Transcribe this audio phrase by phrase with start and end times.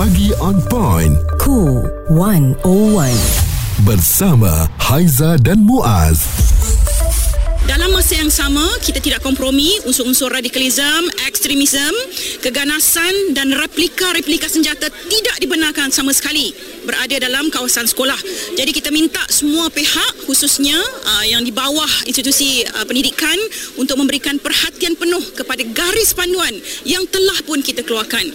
[0.00, 1.12] Pagi on point.
[1.36, 2.64] Cool 101.
[3.84, 6.24] Bersama Haiza dan Muaz.
[7.68, 11.92] Dalam masa yang sama, kita tidak kompromi unsur-unsur radikalisme, ekstremisme,
[12.40, 16.56] keganasan dan replika-replika senjata tidak dibenarkan sama sekali
[16.88, 18.16] berada dalam kawasan sekolah.
[18.56, 23.36] Jadi kita minta semua pihak khususnya uh, yang di bawah institusi uh, pendidikan
[23.76, 26.56] untuk memberikan perhatian penuh kepada garis panduan
[26.88, 28.32] yang telah pun kita keluarkan.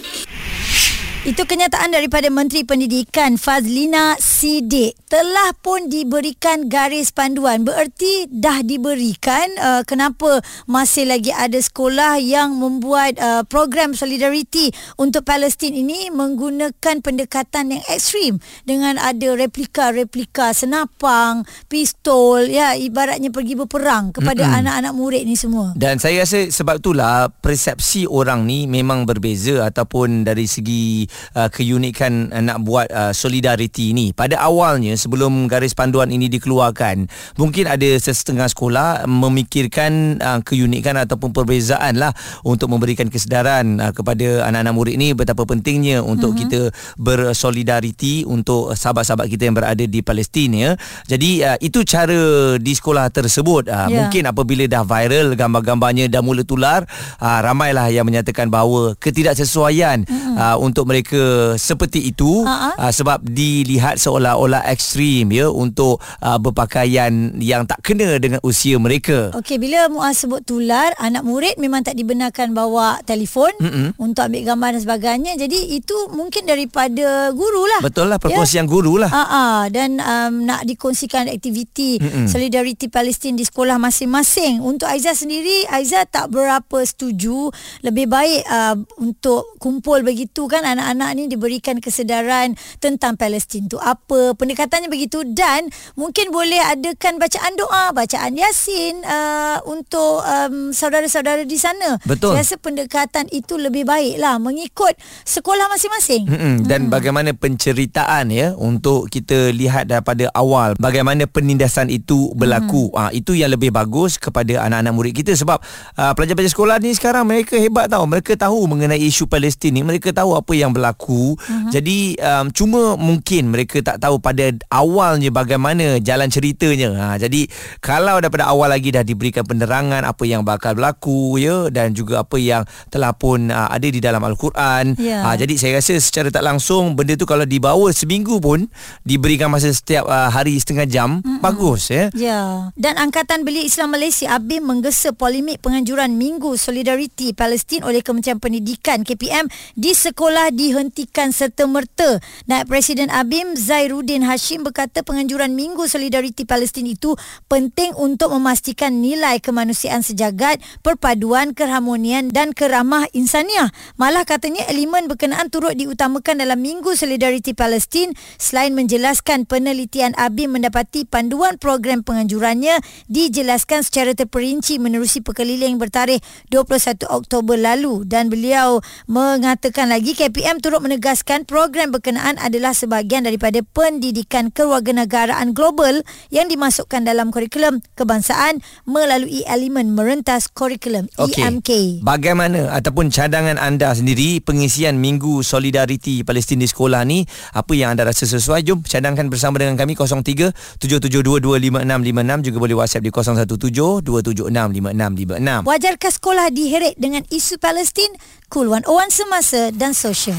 [1.26, 4.92] Itu kenyataan daripada Menteri Pendidikan Fazlina Sidik.
[5.08, 7.64] Telah pun diberikan garis panduan.
[7.64, 14.68] Bererti dah diberikan uh, kenapa masih lagi ada sekolah yang membuat uh, program solidariti
[15.00, 18.36] untuk Palestin ini menggunakan pendekatan yang ekstrim
[18.68, 24.58] dengan ada replika-replika senapang, pistol, ya ibaratnya pergi berperang kepada Mm-mm.
[24.60, 25.72] anak-anak murid ni semua.
[25.78, 31.08] Dan saya rasa sebab itulah persepsi orang ni memang berbeza ataupun dari segi
[31.40, 33.96] uh, keunikan uh, nak buat uh, solidariti.
[34.12, 37.06] Pada awalnya sebelum garis panduan ini dikeluarkan,
[37.38, 42.10] mungkin ada setengah sekolah memikirkan uh, keunikan ataupun perbezaan lah
[42.42, 46.42] untuk memberikan kesedaran uh, kepada anak-anak murid ini betapa pentingnya untuk uh-huh.
[46.42, 46.60] kita
[46.98, 50.70] bersolidariti untuk sahabat-sahabat kita yang berada di Palestin ya.
[51.06, 53.70] Jadi uh, itu cara di sekolah tersebut.
[53.70, 53.88] Uh, yeah.
[54.02, 56.88] Mungkin apabila dah viral gambar-gambarnya dah mula tular,
[57.20, 60.34] uh, ramailah yang menyatakan bahawa ketidaksesuaian uh-huh.
[60.34, 62.80] uh, untuk mereka seperti itu uh-huh.
[62.80, 69.32] uh, sebab dilihat seolah-olah ekstrim ya untuk uh, berpakaian yang tak kena dengan usia mereka.
[69.36, 74.00] Okey bila Muaz sebut tular anak murid memang tak dibenarkan bawa telefon mm-hmm.
[74.00, 75.32] untuk ambil gambar dan sebagainya.
[75.40, 77.80] Jadi itu mungkin daripada guru lah.
[77.80, 78.70] Betul lah perkongsian ya?
[78.70, 79.10] guru lah.
[79.16, 79.62] Uh-huh.
[79.72, 82.26] dan um, nak dikongsikan aktiviti mm-hmm.
[82.28, 84.60] solidariti Palestin di sekolah masing-masing.
[84.60, 87.48] Untuk Aiza sendiri Aiza tak berapa setuju
[87.84, 93.78] lebih baik uh, untuk kumpul begitu kan anak-anak anak ni diberikan kesedaran tentang Palestin tu
[93.82, 95.68] apa pendekatannya begitu dan
[95.98, 102.42] mungkin boleh adakan bacaan doa bacaan yasin uh, untuk um, saudara-saudara di sana betul saya
[102.46, 104.94] rasa pendekatan itu lebih baik lah mengikut
[105.26, 106.54] sekolah masing-masing mm-hmm.
[106.66, 106.94] dan mm-hmm.
[106.94, 113.02] bagaimana penceritaan ya untuk kita lihat daripada awal bagaimana penindasan itu berlaku mm-hmm.
[113.02, 115.58] uh, itu yang lebih bagus kepada anak-anak murid kita sebab
[115.98, 120.12] uh, pelajar-pelajar sekolah ni sekarang mereka hebat tahu mereka tahu mengenai isu Palestin ni mereka
[120.14, 121.34] tahu apa yang berlaku.
[121.36, 121.70] Uh-huh.
[121.72, 126.92] Jadi um, cuma mungkin mereka tak tahu pada awalnya bagaimana jalan ceritanya.
[126.92, 127.48] Ha, jadi
[127.80, 132.36] kalau daripada awal lagi dah diberikan penerangan apa yang bakal berlaku ya dan juga apa
[132.36, 132.62] yang
[132.92, 135.00] telah pun uh, ada di dalam al-Quran.
[135.00, 135.24] Yeah.
[135.24, 138.68] Ha, jadi saya rasa secara tak langsung benda tu kalau dibawa seminggu pun
[139.02, 141.40] diberikan masa setiap uh, hari setengah jam uh-huh.
[141.40, 142.12] bagus ya.
[142.12, 142.68] Ya.
[142.76, 149.00] Dan Angkatan Belia Islam Malaysia ABIM menggesa polemik penganjuran Minggu Solidariti Palestin oleh Kementerian Pendidikan
[149.00, 152.18] KPM di sekolah di dihentikan serta-merta.
[152.50, 153.54] Naib Presiden ABIM
[153.86, 157.14] Zairuddin Hashim berkata penganjuran Minggu Solidariti Palestin itu
[157.46, 163.70] penting untuk memastikan nilai kemanusiaan sejagat, perpaduan, keharmonian dan keramah insaniah.
[163.94, 168.10] Malah katanya elemen berkenaan turut diutamakan dalam Minggu Solidariti Palestin
[168.42, 176.18] selain menjelaskan penelitian ABIM mendapati panduan program penganjurannya dijelaskan secara terperinci menerusi perkeliling bertarikh
[176.50, 183.62] 21 Oktober lalu dan beliau mengatakan lagi KPM turut menegaskan program berkenaan adalah sebahagian daripada
[183.76, 186.00] pendidikan kewarganegaraan global
[186.32, 191.44] yang dimasukkan dalam kurikulum kebangsaan melalui elemen merentas kurikulum okay.
[191.44, 192.00] EMK.
[192.00, 198.08] Bagaimana ataupun cadangan anda sendiri pengisian Minggu Solidariti Palestin di sekolah ni apa yang anda
[198.08, 205.68] rasa sesuai jom cadangkan bersama dengan kami 03 77225656 juga boleh WhatsApp di 017 2765656.
[205.68, 208.08] Wajarkah sekolah diheret dengan isu Palestin?
[208.48, 210.38] Cool 101 semasa dan sosial.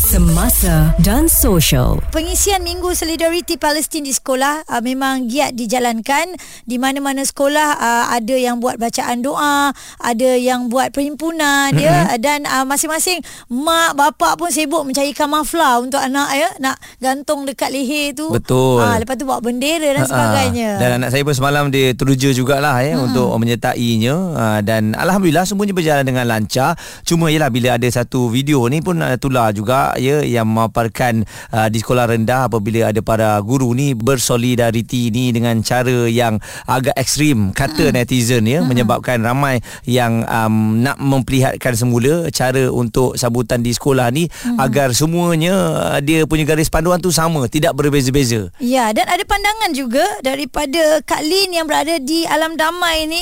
[0.11, 1.95] semasa dan sosial.
[2.11, 6.35] Pengisian Minggu Solidariti Palestin di sekolah uh, memang giat dijalankan
[6.67, 9.71] di mana-mana sekolah uh, ada yang buat bacaan doa,
[10.03, 11.87] ada yang buat perhimpunan mm-hmm.
[11.87, 17.47] ya dan uh, masing-masing mak bapak pun sibuk mencarikan mafla untuk anak ya nak gantung
[17.47, 18.35] dekat leher tu.
[18.35, 18.83] Betul.
[18.83, 20.11] Uh, lepas tu bawa bendera dan uh-huh.
[20.11, 20.69] sebagainya.
[20.75, 23.07] Dan anak saya pun semalam dia teruja jugalah ya mm-hmm.
[23.07, 26.75] untuk menyertainya uh, dan alhamdulillah semuanya berjalan dengan lancar.
[27.07, 31.69] Cuma ialah bila ada satu video ni pun uh, tular juga ya yang memaparkan uh,
[31.69, 37.53] di sekolah rendah apabila ada para guru ni bersolidariti ni dengan cara yang agak ekstrim
[37.53, 44.09] kata netizen ya menyebabkan ramai yang um, nak memperlihatkan semula cara untuk sambutan di sekolah
[44.09, 44.25] ni
[44.57, 45.53] agar semuanya
[45.95, 48.49] uh, dia punya garis panduan tu sama tidak berbeza-beza.
[48.57, 53.21] Ya, dan ada pandangan juga daripada Kak Lin yang berada di Alam Damai ni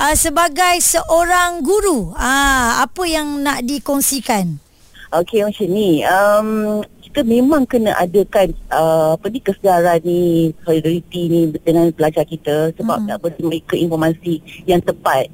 [0.00, 2.16] uh, sebagai seorang guru.
[2.16, 4.65] Ah, apa yang nak dikongsikan?
[5.14, 6.02] Okey macam ni.
[6.02, 12.74] Um, kita memang kena adakan uh, apa ni kesedaran ni, solidariti ni dengan pelajar kita
[12.74, 13.14] sebab mm-hmm.
[13.14, 15.30] nak beri ke informasi yang tepat.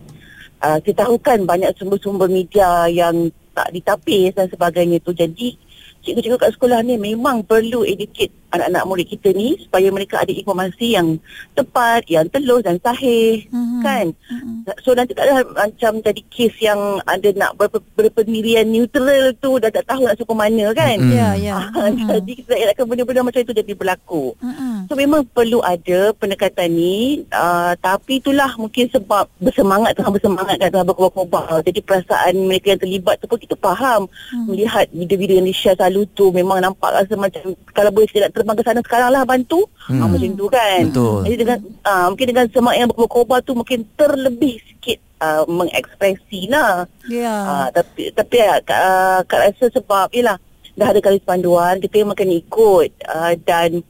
[0.63, 5.17] Uh, kita tahu kan banyak sumber-sumber media yang tak ditapis dan sebagainya tu.
[5.17, 5.57] Jadi
[6.05, 10.95] cikgu-cikgu kat sekolah ni memang perlu educate anak-anak murid kita ni supaya mereka ada informasi
[10.95, 11.17] yang
[11.57, 13.81] tepat, yang telus dan sahih mm-hmm.
[13.81, 14.07] kan.
[14.13, 14.77] Mm-hmm.
[14.85, 19.73] So nanti tak ada macam jadi kes yang ada nak ber- berpendirian neutral tu dah
[19.73, 20.97] tak tahu nak suka mana kan.
[21.01, 21.17] Mm-hmm.
[21.17, 21.59] Ya, ya.
[21.73, 22.09] Mm-hmm.
[22.23, 24.37] Jadi kita elakkan benda-benda macam itu jadi berlaku.
[24.39, 24.87] Mm-mm.
[24.87, 30.69] So memang perlu ada pendekatan ni uh, tapi itulah mungkin sebab bersemangat tengah bersemangat kan
[30.69, 31.65] tengah berkobar-kobar.
[31.65, 34.07] Jadi perasaan mereka yang terlibat tu pun kita faham.
[34.31, 34.47] Hmm.
[34.53, 38.59] Melihat video-video yang di-share selalu tu memang nampak rasa macam kalau boleh saya nak terbang
[38.59, 39.71] ke sana sekarang lah bantu.
[39.87, 40.03] Hmm.
[40.03, 40.11] Hmm.
[40.11, 40.83] macam tu kan.
[40.91, 41.21] Betul.
[41.31, 46.91] Jadi dengan uh, mungkin dengan semangat yang berkobar tu mungkin terlebih sikit uh, mengekspresi lah.
[47.07, 47.31] Ya.
[47.31, 50.37] Ah, tapi tapi uh, Kak, Kak rasa sebab yalah
[50.73, 53.85] dah ada garis panduan kita memang kena ikut uh, dan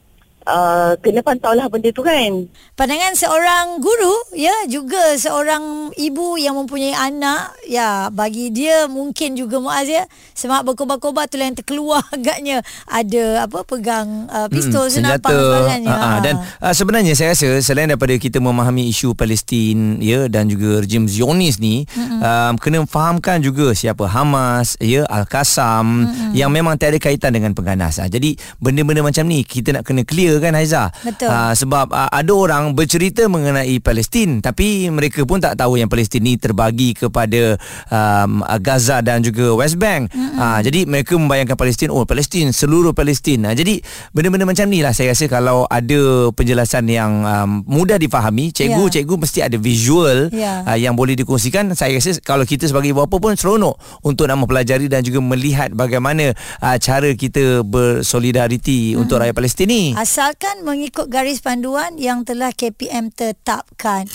[0.47, 2.47] uh, kena pantau lah benda tu kan.
[2.77, 9.59] Pandangan seorang guru ya juga seorang ibu yang mempunyai anak ya bagi dia mungkin juga
[9.59, 15.33] Muaz ya semak berkobar-kobar tu yang terkeluar agaknya ada apa pegang uh, pistol Mm, senapang
[15.33, 15.93] dan sebagainya.
[15.93, 20.49] Ah, ah, dan uh, sebenarnya saya rasa selain daripada kita memahami isu Palestin ya dan
[20.49, 26.97] juga rejim Zionis ni um, kena fahamkan juga siapa Hamas ya Al-Qassam yang memang tiada
[26.97, 28.00] kaitan dengan pengganas.
[28.00, 30.88] Ah, jadi benda-benda macam ni kita nak kena clear kan Haiza.
[31.02, 31.29] Betul.
[31.29, 36.23] Ah, sebab uh, ada orang bercerita mengenai Palestin tapi mereka pun tak tahu yang Palestin
[36.23, 37.58] ni terbagi kepada
[37.88, 40.08] um, Gaza dan juga West Bank.
[40.38, 43.43] Ah, jadi mereka membayangkan Palestin oh Palestin seluruh Palestin.
[43.44, 43.82] Ah, jadi
[44.12, 48.93] benda-benda macam ni lah saya rasa kalau ada penjelasan yang um, mudah difahami cikgu Ya.
[49.00, 50.62] cikgu mesti ada visual Ya.
[50.62, 53.75] uh, yang boleh dikongsikan saya rasa kalau kita sebagai ibu bapa pun seronok
[54.05, 56.31] untuk nak mempelajari dan juga melihat bagaimana
[56.61, 57.64] uh, cara kita
[58.12, 59.82] bersolidariti untuk rakyat Palestin ni
[60.23, 64.07] Asalkan mengikut garis panduan yang telah KPM tetapkan.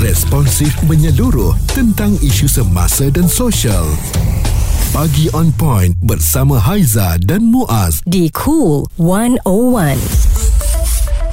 [0.00, 3.84] Responsif menyeluruh tentang isu semasa dan sosial.
[4.88, 8.00] Pagi on point bersama Haiza dan Muaz.
[8.08, 10.27] di Cool 101.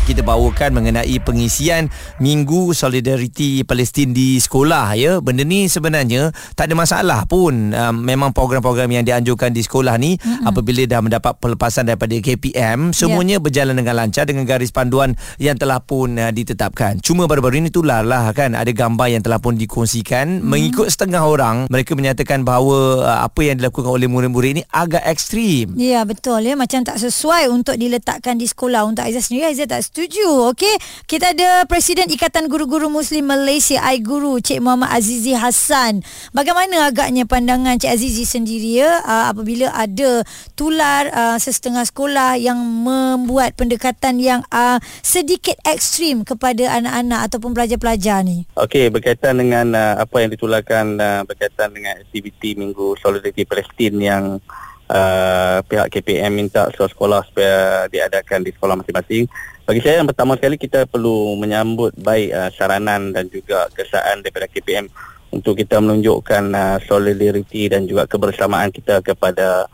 [0.05, 1.89] Kita bawakan mengenai pengisian
[2.21, 5.17] Minggu Solidariti Palestin di sekolah ya.
[5.17, 7.73] Benda ni sebenarnya tak ada masalah pun.
[7.73, 10.45] Um, memang program-program yang dianjurkan di sekolah ni mm-hmm.
[10.45, 13.43] apabila dah mendapat pelepasan daripada KPM semuanya yeah.
[13.43, 17.01] berjalan dengan lancar dengan garis panduan yang telah pun uh, ditetapkan.
[17.01, 20.45] Cuma baru-baru ini itulah lah kan ada gambar yang telah pun dikongsikan mm-hmm.
[20.45, 25.73] mengikut setengah orang mereka menyatakan bahawa uh, apa yang dilakukan oleh murid-murid ini agak ekstrim.
[25.73, 29.81] Ya betul ya macam tak sesuai untuk diletakkan di sekolah untuk Aizah sendiri Aizah tak
[29.95, 30.75] setuju okey.
[31.07, 36.03] Kita ada Presiden Ikatan Guru-Guru Muslim Malaysia iGuru Cik Muhammad Azizi Hassan.
[36.35, 38.99] Bagaimana agaknya pandangan Cik Azizi sendiri ya?
[39.07, 40.27] Uh, apabila ada
[40.59, 48.27] tular uh, sesetengah sekolah yang membuat pendekatan yang uh, sedikit ekstrim kepada anak-anak ataupun pelajar-pelajar
[48.27, 48.43] ni?
[48.59, 54.43] Okey, berkaitan dengan uh, apa yang ditularkan uh, berkaitan dengan aktiviti Minggu Solidariti Palestin yang
[54.91, 59.54] uh, pihak KPM minta sekolah supaya diadakan di sekolah masing-masing.
[59.65, 64.45] Bagi saya yang pertama sekali kita perlu menyambut baik uh, saranan dan juga kesaan daripada
[64.45, 64.85] KPM
[65.33, 69.65] untuk kita menunjukkan uh, solidariti dan juga kebersamaan kita kepada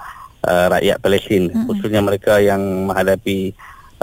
[0.48, 1.52] uh, rakyat Palestin.
[1.52, 1.68] Mm-hmm.
[1.68, 3.52] khususnya mereka yang menghadapi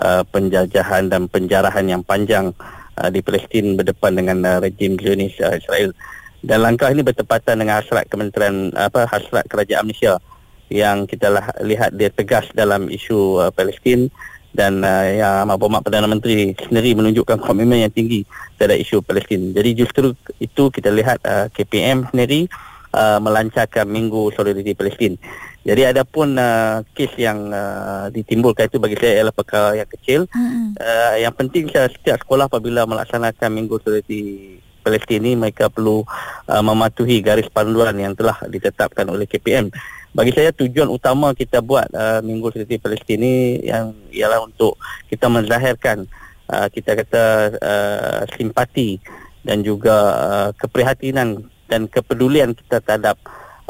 [0.04, 2.52] uh, penjajahan dan penjarahan yang panjang
[3.00, 5.96] uh, di Palestin berdepan dengan uh, rejim Zionis uh, Israel.
[6.44, 10.20] Dan langkah ini bertepatan dengan hasrat Kementerian apa hasrat Kerajaan Malaysia
[10.68, 14.12] yang kita lah, lihat dia tegas dalam isu uh, Palestin
[14.58, 18.26] dan uh, yang Amat Berhormat Perdana Menteri sendiri menunjukkan komitmen yang tinggi
[18.58, 19.54] terhadap isu Palestin.
[19.54, 22.50] Jadi justru itu kita lihat uh, KPM sendiri
[22.90, 25.14] uh, melancarkan Minggu Solidariti Palestin.
[25.62, 30.26] Jadi ada pun uh, kes yang uh, ditimbulkan itu bagi saya ialah perkara yang kecil.
[30.26, 30.74] hmm.
[30.74, 36.02] Uh, yang penting setiap sekolah apabila melaksanakan Minggu Solidariti Palestin ini mereka perlu
[36.48, 39.70] uh, mematuhi garis panduan yang telah ditetapkan oleh KPM.
[40.18, 44.74] Bagi saya tujuan utama kita buat uh, Minggu Solidariti Palestin ini yang ialah untuk
[45.06, 46.10] kita menzahirkan
[46.50, 48.98] uh, kita kata uh, simpati
[49.46, 53.14] dan juga uh, keprihatinan dan kepedulian kita terhadap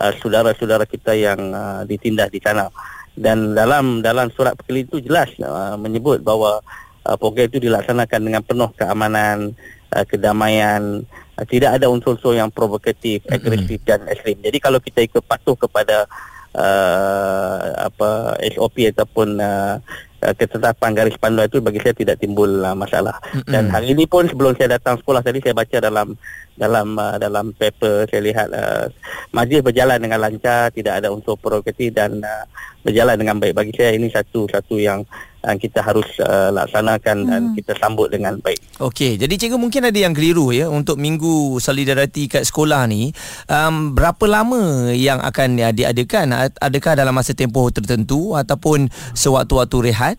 [0.01, 2.73] uh, saudara-saudara kita yang uh, ditindas di sana
[3.13, 6.65] dan dalam dalam surat perkeli itu jelas uh, menyebut bahawa
[7.05, 9.53] uh, program itu dilaksanakan dengan penuh keamanan
[9.93, 11.05] uh, kedamaian
[11.37, 13.37] uh, tidak ada unsur-unsur yang provokatif mm-hmm.
[13.37, 16.09] agresif dan ekstrim jadi kalau kita ikut patuh kepada
[16.55, 17.57] uh,
[17.89, 19.77] apa SOP ataupun uh,
[20.25, 23.19] uh, ketetapan garis panduan itu bagi saya tidak timbul uh, masalah.
[23.35, 23.53] Mm-hmm.
[23.53, 26.17] Dan hari ini pun sebelum saya datang sekolah tadi saya baca dalam
[26.59, 28.87] dalam uh, dalam paper saya lihat uh,
[29.35, 32.45] majlis berjalan dengan lancar, tidak ada unsur provokatif dan uh,
[32.83, 33.55] berjalan dengan baik.
[33.55, 35.05] Bagi saya ini satu satu yang
[35.45, 37.29] uh, kita harus uh, laksanakan mm.
[37.29, 38.59] dan kita sambut dengan baik.
[38.83, 43.11] Okey, jadi cikgu mungkin ada yang keliru ya untuk minggu solidariti kat sekolah ni
[43.51, 46.51] um, berapa lama yang akan diadakan?
[46.59, 50.17] Adakah dalam masa tempoh tertentu ataupun sewaktu-waktu rehat?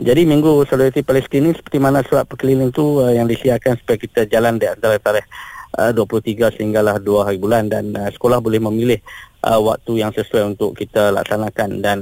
[0.00, 4.24] Jadi minggu solidariti Palestin ini seperti mana surat perkeliling itu uh, yang disiarkan supaya kita
[4.30, 5.26] jalan di antara tarikh
[5.76, 8.98] uh, 23 sehinggalah 2 hari bulan dan uh, sekolah boleh memilih
[9.44, 11.98] uh, waktu yang sesuai untuk kita laksanakan dan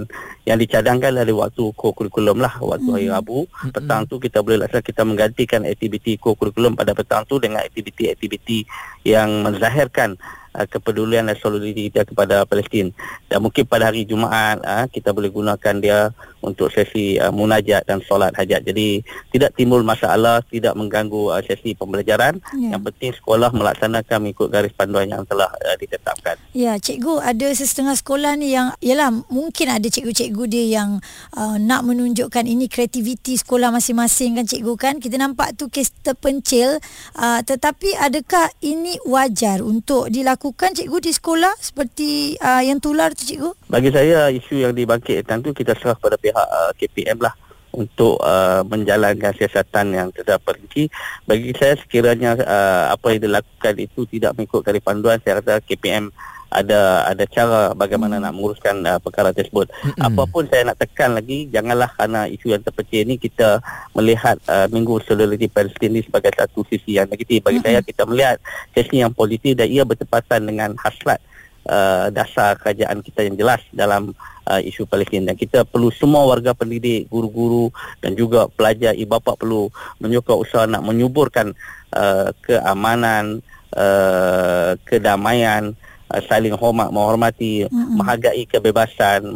[0.47, 3.15] yang dicadangkan dari waktu kurikulum lah waktu hari hmm.
[3.15, 3.73] Rabu hmm.
[3.75, 8.67] petang tu kita boleh laksanakan kita menggantikan aktiviti kurikulum pada petang tu dengan aktiviti-aktiviti
[9.07, 10.19] yang menzahirkan
[10.59, 12.91] uh, kepedulian dan solidariti kita kepada Palestin.
[13.31, 16.11] Dan mungkin pada hari Jumaat uh, kita boleh gunakan dia
[16.43, 18.67] untuk sesi uh, munajat dan solat hajat.
[18.67, 22.41] Jadi tidak timbul masalah tidak mengganggu uh, sesi pembelajaran.
[22.55, 22.79] Yeah.
[22.79, 26.39] yang penting sekolah melaksanakan mengikut garis panduan yang telah uh, ditetapkan.
[26.55, 30.91] Ya cikgu ada setengah sekolah ni yang ialah mungkin ada cikgu-cikgu cikgu dia yang
[31.37, 34.95] uh, nak menunjukkan ini kreativiti sekolah masing-masing kan cikgu kan?
[35.03, 36.79] Kita nampak tu kes terpencil
[37.19, 43.25] uh, tetapi adakah ini wajar untuk dilakukan cikgu di sekolah seperti uh, yang tular tu
[43.25, 43.51] cikgu?
[43.67, 47.35] Bagi saya isu yang dibangkitkan tu kita serah pada pihak uh, KPM lah
[47.73, 50.89] untuk uh, menjalankan siasatan yang tidak perinci
[51.29, 56.09] bagi saya sekiranya uh, apa yang dilakukan itu tidak mengikut dari panduan saya rasa KPM
[56.49, 58.25] ada ada cara bagaimana hmm.
[58.25, 59.69] nak menguruskan uh, perkara tersebut.
[59.85, 60.13] Hmm.
[60.13, 63.61] Apapun saya nak tekan lagi janganlah kerana isu yang terpecah ini kita
[63.93, 67.45] melihat uh, Minggu Solidariti Palestin ini sebagai satu sisi yang negatif.
[67.45, 67.67] Bagi hmm.
[67.69, 68.37] saya kita melihat
[68.73, 71.21] sisi yang positif dan ia bertepatan dengan hasrat
[71.69, 74.17] uh, dasar kerajaan kita yang jelas dalam
[74.49, 77.69] uh, isu Palestin dan kita perlu semua warga pendidik, guru-guru
[78.01, 79.69] dan juga pelajar ibu bapa perlu
[80.01, 81.53] menyokong usaha nak menyuburkan
[81.93, 83.45] uh, keamanan,
[83.77, 85.77] uh, kedamaian
[86.13, 87.97] uh, saling hormat menghormati mm-hmm.
[88.01, 89.29] menghargai kebebasan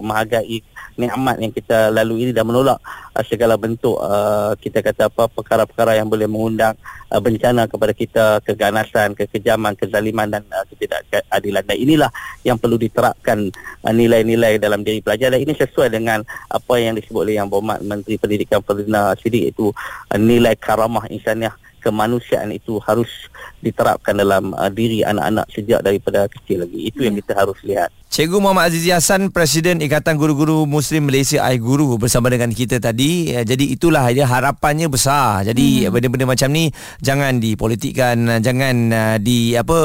[0.00, 0.60] menghargai
[0.96, 2.80] nikmat yang kita lalui ini dan menolak
[3.14, 6.74] uh, segala bentuk uh, kita kata apa perkara-perkara yang boleh mengundang
[7.12, 12.10] uh, bencana kepada kita keganasan kekejaman kezaliman dan uh, ketidakadilan dan inilah
[12.42, 13.52] yang perlu diterapkan
[13.84, 17.84] uh, nilai-nilai dalam diri pelajar dan ini sesuai dengan apa yang disebut oleh yang berhormat
[17.84, 19.70] Menteri Pendidikan Ferdinand Sidik itu
[20.10, 21.54] uh, nilai karamah insaniah
[21.86, 23.30] kemanusiaan itu harus
[23.62, 26.90] diterapkan dalam uh, diri anak-anak sejak daripada kecil lagi.
[26.90, 27.06] Itu yeah.
[27.06, 27.20] yang ya.
[27.22, 27.90] kita harus lihat.
[28.16, 33.28] Cikgu Muhammad Azizi Hassan, Presiden Ikatan Guru-Guru Muslim Malaysia iGuru bersama dengan kita tadi.
[33.28, 35.44] Ya, jadi itulah dia harapannya besar.
[35.44, 35.92] Jadi hmm.
[35.92, 36.72] benda-benda macam ni
[37.04, 39.76] jangan dipolitikkan, jangan uh, di apa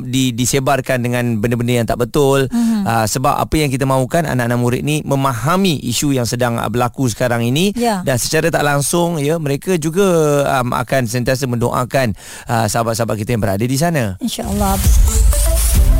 [0.00, 2.48] di disebarkan dengan benda-benda yang tak betul.
[2.48, 2.88] Hmm.
[2.88, 7.44] Uh, sebab apa yang kita mahukan anak-anak murid ni memahami isu yang sedang berlaku sekarang
[7.44, 8.00] ini yeah.
[8.00, 10.08] dan secara tak langsung ya mereka juga
[10.56, 12.16] um, akan sentiasa mendoakan
[12.48, 14.16] uh, sahabat-sahabat kita yang berada di sana.
[14.24, 14.80] Insya-Allah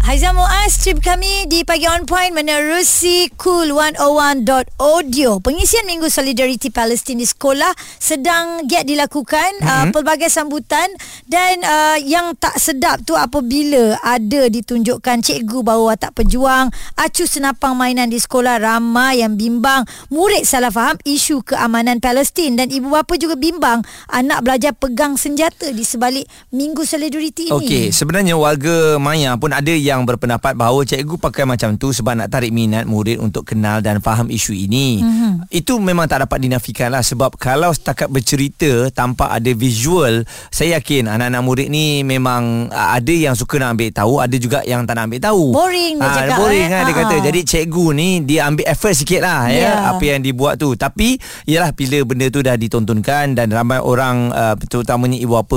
[0.00, 5.44] Haizam Muaz, trip kami di Pagi On Point menerusi Cool 101.audio.
[5.44, 7.68] Pengisian Minggu Solidarity Palestin di sekolah
[8.00, 9.60] sedang giat dilakukan.
[9.60, 9.68] Mm-hmm.
[9.68, 10.88] Uh, pelbagai sambutan
[11.28, 17.76] dan uh, yang tak sedap tu apabila ada ditunjukkan cikgu bawa watak pejuang, acu senapang
[17.76, 19.84] mainan di sekolah ramai yang bimbang.
[20.08, 25.68] Murid salah faham isu keamanan Palestin dan ibu bapa juga bimbang anak belajar pegang senjata
[25.68, 26.24] di sebalik
[26.56, 27.58] Minggu Solidarity ini.
[27.60, 32.14] Okey, sebenarnya warga Maya pun ada yang yang berpendapat bahawa cikgu pakai macam tu sebab
[32.14, 35.02] nak tarik minat murid untuk kenal dan faham isu ini.
[35.02, 35.32] Mm-hmm.
[35.50, 40.22] Itu memang tak dapat dinafikan lah sebab kalau setakat bercerita tanpa ada visual,
[40.54, 44.86] saya yakin anak-anak murid ni memang ada yang suka nak ambil tahu, ada juga yang
[44.86, 45.44] tak nak ambil tahu.
[45.50, 46.38] Boring dia ha, cakap.
[46.38, 46.70] Boring eh?
[46.70, 47.16] kan dia kata.
[47.26, 49.90] Jadi cikgu ni dia ambil effort sikit lah yeah.
[49.90, 50.78] ya, apa yang dibuat tu.
[50.78, 51.18] Tapi
[51.50, 55.56] ialah bila benda tu dah ditontonkan dan ramai orang uh, terutamanya ibu bapa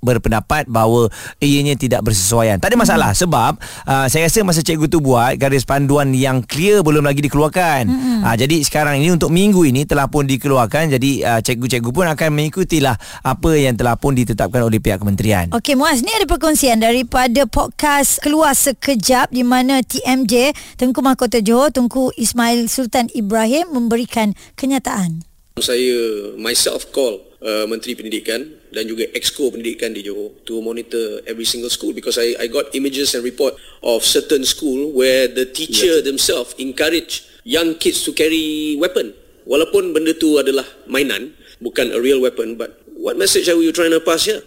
[0.00, 1.08] berpendapat bahawa
[1.40, 2.56] ianya tidak bersesuaian.
[2.56, 3.18] Tak ada masalah mm.
[3.20, 3.52] sebab
[3.86, 7.86] uh, saya rasa masa cikgu tu buat garis panduan yang clear belum lagi dikeluarkan.
[7.86, 8.18] Mm-hmm.
[8.24, 10.96] Uh, jadi sekarang ini untuk minggu ini telah pun dikeluarkan.
[10.96, 15.52] Jadi uh, cikgu-cikgu pun akan mengikutilah apa yang telah pun ditetapkan oleh pihak kementerian.
[15.52, 21.70] Okey Muaz, ni ada perkongsian daripada podcast Keluar Sekejap di mana TMJ Tengku Mahkota Johor
[21.70, 25.22] Tengku Ismail Sultan Ibrahim memberikan kenyataan
[25.60, 31.48] Saya myself call uh, Menteri Pendidikan dan juga Exco Pendidikan di Johor to monitor every
[31.48, 36.00] single school because I I got images and report of certain school where the teacher
[36.00, 36.06] yes.
[36.06, 39.16] themselves encourage young kids to carry weapon
[39.48, 43.92] walaupun benda tu adalah mainan bukan a real weapon but what message are you trying
[43.92, 44.44] to pass here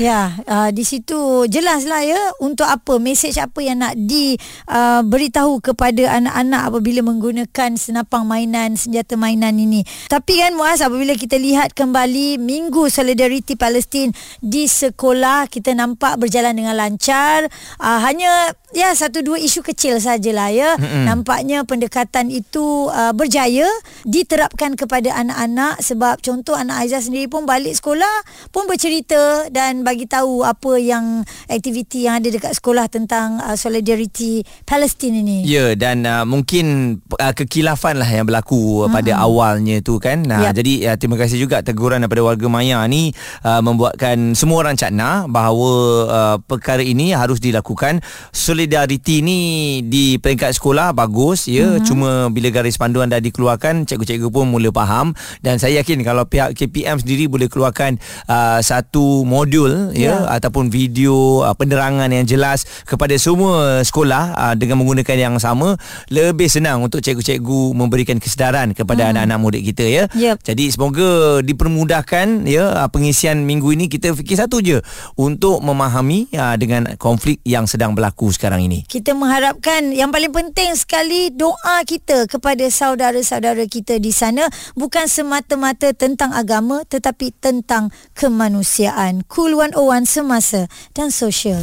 [0.00, 6.16] Ya, uh, di situ jelaslah ya untuk apa mesej apa yang nak diberitahu uh, kepada
[6.16, 9.84] anak-anak apabila menggunakan senapang mainan, senjata mainan ini.
[10.08, 16.56] Tapi kan Muaz apabila kita lihat kembali Minggu Solidariti Palestin di sekolah kita nampak berjalan
[16.56, 17.52] dengan lancar.
[17.76, 20.72] Uh, hanya ya satu dua isu kecil sajalah ya.
[20.80, 21.04] Mm-hmm.
[21.04, 23.68] Nampaknya pendekatan itu uh, berjaya
[24.08, 30.06] diterapkan kepada anak-anak sebab contoh anak Aizah sendiri pun balik sekolah pun bercerita dan bagi
[30.06, 35.44] tahu apa yang aktiviti yang ada dekat sekolah tentang uh, solidariti Palestin ini.
[35.46, 38.94] Ya dan uh, mungkin uh, kekilafan lah yang berlaku hmm.
[38.94, 40.22] pada awalnya tu kan.
[40.22, 40.62] Nah yep.
[40.62, 43.10] jadi uh, terima kasih juga teguran daripada warga Maya ni
[43.42, 45.70] uh, membuatkan semua orang cakna bahawa
[46.08, 48.00] uh, perkara ini harus dilakukan.
[48.30, 49.40] Solidariti ni
[49.86, 51.84] di peringkat sekolah bagus ya hmm.
[51.84, 56.54] cuma bila garis panduan dah dikeluarkan cikgu-cikgu pun mula faham dan saya yakin kalau pihak
[56.54, 57.96] KPM sendiri boleh keluarkan
[58.28, 64.24] uh, satu modul visual ya, ya ataupun video uh, penerangan yang jelas kepada semua sekolah
[64.36, 65.76] uh, dengan menggunakan yang sama
[66.12, 69.10] lebih senang untuk cikgu-cikgu memberikan kesedaran kepada hmm.
[69.16, 70.04] anak-anak murid kita ya.
[70.12, 70.44] Yep.
[70.44, 74.80] Jadi semoga dipermudahkan ya uh, pengisian minggu ini kita fikir satu je
[75.16, 78.84] untuk memahami uh, dengan konflik yang sedang berlaku sekarang ini.
[78.86, 85.94] Kita mengharapkan yang paling penting sekali doa kita kepada saudara-saudara kita di sana bukan semata-mata
[85.96, 89.24] tentang agama tetapi tentang kemanusiaan.
[89.30, 91.62] Cool 101 Semasa dan Sosial.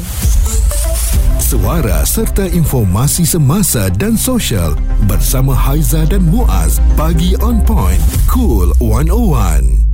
[1.43, 6.79] Suara serta informasi semasa dan sosial bersama Haiza dan Muaz.
[6.95, 7.99] Pagi on point.
[8.31, 9.88] Cool 101.